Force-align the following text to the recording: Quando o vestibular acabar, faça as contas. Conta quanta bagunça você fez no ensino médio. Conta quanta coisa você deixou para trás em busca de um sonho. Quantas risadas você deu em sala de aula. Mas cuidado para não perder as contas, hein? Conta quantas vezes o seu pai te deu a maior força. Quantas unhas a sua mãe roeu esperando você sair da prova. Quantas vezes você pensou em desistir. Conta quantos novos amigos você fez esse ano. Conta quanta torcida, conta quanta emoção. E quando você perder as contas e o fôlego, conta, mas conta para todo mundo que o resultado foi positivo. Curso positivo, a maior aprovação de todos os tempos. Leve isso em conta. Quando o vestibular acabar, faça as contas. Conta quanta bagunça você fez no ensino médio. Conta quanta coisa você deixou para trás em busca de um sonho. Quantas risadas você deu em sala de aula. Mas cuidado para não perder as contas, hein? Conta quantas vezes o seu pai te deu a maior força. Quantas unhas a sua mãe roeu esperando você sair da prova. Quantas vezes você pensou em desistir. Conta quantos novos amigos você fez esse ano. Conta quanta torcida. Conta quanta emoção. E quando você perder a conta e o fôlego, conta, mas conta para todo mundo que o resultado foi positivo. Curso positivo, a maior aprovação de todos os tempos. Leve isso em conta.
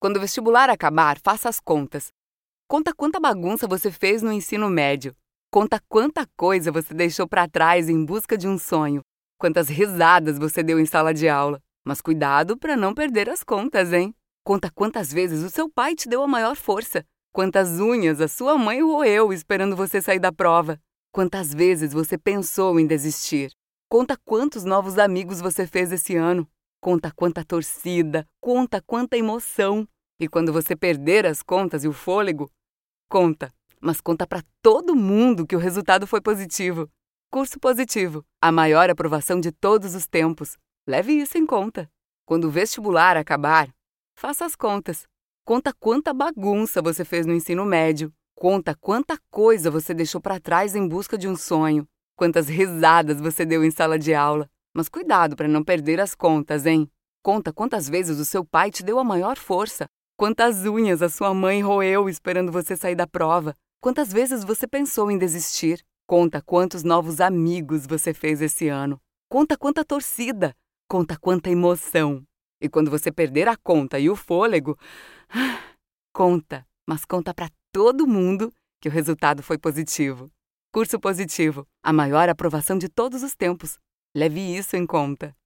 Quando 0.00 0.16
o 0.16 0.20
vestibular 0.20 0.70
acabar, 0.70 1.18
faça 1.22 1.46
as 1.46 1.60
contas. 1.60 2.10
Conta 2.66 2.94
quanta 2.94 3.20
bagunça 3.20 3.68
você 3.68 3.90
fez 3.92 4.22
no 4.22 4.32
ensino 4.32 4.70
médio. 4.70 5.14
Conta 5.52 5.78
quanta 5.90 6.26
coisa 6.38 6.72
você 6.72 6.94
deixou 6.94 7.28
para 7.28 7.46
trás 7.46 7.86
em 7.86 8.02
busca 8.02 8.38
de 8.38 8.48
um 8.48 8.56
sonho. 8.56 9.02
Quantas 9.36 9.68
risadas 9.68 10.38
você 10.38 10.62
deu 10.62 10.80
em 10.80 10.86
sala 10.86 11.12
de 11.12 11.28
aula. 11.28 11.60
Mas 11.84 12.00
cuidado 12.00 12.56
para 12.56 12.78
não 12.78 12.94
perder 12.94 13.28
as 13.28 13.44
contas, 13.44 13.92
hein? 13.92 14.14
Conta 14.42 14.70
quantas 14.74 15.12
vezes 15.12 15.44
o 15.44 15.50
seu 15.50 15.68
pai 15.68 15.94
te 15.94 16.08
deu 16.08 16.22
a 16.22 16.28
maior 16.28 16.56
força. 16.56 17.04
Quantas 17.30 17.78
unhas 17.78 18.22
a 18.22 18.28
sua 18.28 18.56
mãe 18.56 18.82
roeu 18.82 19.34
esperando 19.34 19.76
você 19.76 20.00
sair 20.00 20.18
da 20.18 20.32
prova. 20.32 20.80
Quantas 21.12 21.52
vezes 21.52 21.92
você 21.92 22.16
pensou 22.16 22.80
em 22.80 22.86
desistir. 22.86 23.52
Conta 23.86 24.16
quantos 24.24 24.64
novos 24.64 24.98
amigos 24.98 25.42
você 25.42 25.66
fez 25.66 25.92
esse 25.92 26.16
ano. 26.16 26.48
Conta 26.80 27.12
quanta 27.12 27.44
torcida, 27.44 28.26
conta 28.40 28.80
quanta 28.80 29.16
emoção. 29.16 29.86
E 30.18 30.26
quando 30.26 30.50
você 30.50 30.74
perder 30.74 31.26
as 31.26 31.42
contas 31.42 31.84
e 31.84 31.88
o 31.88 31.92
fôlego, 31.92 32.50
conta, 33.06 33.52
mas 33.80 34.00
conta 34.00 34.26
para 34.26 34.42
todo 34.62 34.96
mundo 34.96 35.46
que 35.46 35.54
o 35.54 35.58
resultado 35.58 36.06
foi 36.06 36.22
positivo. 36.22 36.90
Curso 37.30 37.60
positivo, 37.60 38.24
a 38.40 38.50
maior 38.50 38.88
aprovação 38.88 39.38
de 39.38 39.52
todos 39.52 39.94
os 39.94 40.06
tempos. 40.06 40.56
Leve 40.86 41.12
isso 41.12 41.36
em 41.36 41.44
conta. 41.44 41.90
Quando 42.24 42.46
o 42.46 42.50
vestibular 42.50 43.16
acabar, 43.16 43.68
faça 44.14 44.46
as 44.46 44.56
contas. 44.56 45.06
Conta 45.44 45.74
quanta 45.78 46.14
bagunça 46.14 46.80
você 46.80 47.04
fez 47.04 47.26
no 47.26 47.34
ensino 47.34 47.64
médio. 47.66 48.12
Conta 48.34 48.74
quanta 48.74 49.18
coisa 49.30 49.70
você 49.70 49.92
deixou 49.92 50.20
para 50.20 50.40
trás 50.40 50.74
em 50.74 50.88
busca 50.88 51.18
de 51.18 51.28
um 51.28 51.36
sonho. 51.36 51.86
Quantas 52.16 52.48
risadas 52.48 53.20
você 53.20 53.44
deu 53.44 53.62
em 53.62 53.70
sala 53.70 53.98
de 53.98 54.14
aula. 54.14 54.48
Mas 54.74 54.88
cuidado 54.88 55.36
para 55.36 55.48
não 55.48 55.64
perder 55.64 56.00
as 56.00 56.14
contas, 56.14 56.66
hein? 56.66 56.90
Conta 57.22 57.52
quantas 57.52 57.88
vezes 57.88 58.18
o 58.18 58.24
seu 58.24 58.44
pai 58.44 58.70
te 58.70 58.82
deu 58.82 58.98
a 58.98 59.04
maior 59.04 59.36
força. 59.36 59.86
Quantas 60.16 60.64
unhas 60.64 61.02
a 61.02 61.08
sua 61.08 61.34
mãe 61.34 61.62
roeu 61.62 62.08
esperando 62.08 62.52
você 62.52 62.76
sair 62.76 62.94
da 62.94 63.06
prova. 63.06 63.56
Quantas 63.80 64.12
vezes 64.12 64.44
você 64.44 64.66
pensou 64.66 65.10
em 65.10 65.18
desistir. 65.18 65.84
Conta 66.06 66.42
quantos 66.42 66.82
novos 66.82 67.20
amigos 67.20 67.86
você 67.86 68.12
fez 68.14 68.40
esse 68.40 68.68
ano. 68.68 69.00
Conta 69.28 69.56
quanta 69.56 69.84
torcida. 69.84 70.54
Conta 70.88 71.18
quanta 71.18 71.50
emoção. 71.50 72.22
E 72.60 72.68
quando 72.68 72.90
você 72.90 73.10
perder 73.10 73.48
a 73.48 73.56
conta 73.56 73.98
e 73.98 74.10
o 74.10 74.16
fôlego, 74.16 74.78
conta, 76.12 76.66
mas 76.86 77.04
conta 77.04 77.32
para 77.32 77.48
todo 77.72 78.06
mundo 78.06 78.52
que 78.80 78.88
o 78.88 78.92
resultado 78.92 79.42
foi 79.42 79.56
positivo. 79.56 80.30
Curso 80.72 81.00
positivo, 81.00 81.66
a 81.82 81.92
maior 81.92 82.28
aprovação 82.28 82.76
de 82.76 82.88
todos 82.88 83.22
os 83.22 83.34
tempos. 83.34 83.78
Leve 84.14 84.40
isso 84.56 84.76
em 84.76 84.86
conta. 84.86 85.36